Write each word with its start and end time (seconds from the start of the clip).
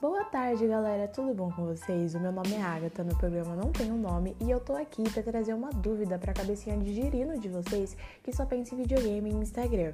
Boa 0.00 0.24
tarde, 0.26 0.64
galera. 0.64 1.08
Tudo 1.08 1.34
bom 1.34 1.50
com 1.50 1.66
vocês? 1.66 2.14
O 2.14 2.20
meu 2.20 2.30
nome 2.30 2.54
é 2.54 2.62
Agatha, 2.62 3.02
no 3.02 3.16
programa 3.16 3.56
Não 3.56 3.72
Tem 3.72 3.90
um 3.90 3.98
Nome 3.98 4.36
e 4.40 4.48
eu 4.48 4.60
tô 4.60 4.76
aqui 4.76 5.02
para 5.10 5.24
trazer 5.24 5.52
uma 5.54 5.70
dúvida 5.70 6.16
para 6.16 6.30
a 6.30 6.34
cabecinha 6.34 6.78
de 6.78 6.94
girino 6.94 7.36
de 7.36 7.48
vocês 7.48 7.96
que 8.22 8.32
só 8.32 8.46
pensa 8.46 8.76
em 8.76 8.78
videogame 8.78 9.28
e 9.28 9.34
Instagram. 9.34 9.92